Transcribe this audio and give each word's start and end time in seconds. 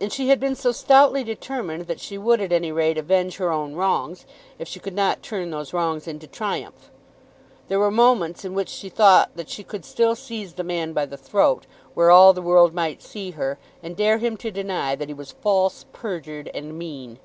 And 0.00 0.12
she 0.12 0.28
had 0.28 0.38
been 0.38 0.54
so 0.54 0.70
stoutly 0.70 1.24
determined 1.24 1.88
that 1.88 1.98
she 1.98 2.16
would 2.16 2.40
at 2.40 2.52
any 2.52 2.70
rate 2.70 2.96
avenge 2.96 3.38
her 3.38 3.50
own 3.50 3.74
wrongs, 3.74 4.24
if 4.60 4.68
she 4.68 4.78
could 4.78 4.94
not 4.94 5.24
turn 5.24 5.50
those 5.50 5.72
wrongs 5.72 6.06
into 6.06 6.28
triumph! 6.28 6.88
There 7.66 7.80
were 7.80 7.90
moments 7.90 8.44
in 8.44 8.54
which 8.54 8.68
she 8.68 8.88
thought 8.88 9.32
that 9.34 9.50
she 9.50 9.64
could 9.64 9.84
still 9.84 10.14
seize 10.14 10.54
the 10.54 10.62
man 10.62 10.92
by 10.92 11.04
the 11.04 11.16
throat, 11.18 11.66
where 11.94 12.12
all 12.12 12.32
the 12.32 12.40
world 12.40 12.72
might 12.74 13.02
see 13.02 13.32
her, 13.32 13.58
and 13.82 13.96
dare 13.96 14.18
him 14.18 14.36
to 14.36 14.52
deny 14.52 14.94
that 14.94 15.08
he 15.08 15.14
was 15.14 15.32
false, 15.32 15.84
perjured, 15.92 16.48
and 16.54 16.78
mean. 16.78 17.18